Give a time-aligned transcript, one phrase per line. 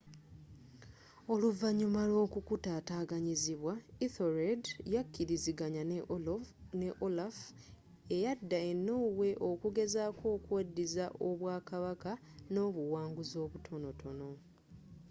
[1.33, 3.73] oluvanyuma lw'okkukutataganyizibwa
[4.05, 5.83] ethelred yakilizanganya
[6.81, 7.37] ne olaf
[8.15, 12.11] eyadda e norway okugezzako okweddiza obwa kabaka
[12.51, 14.29] n'obuwanguzzi obutonotono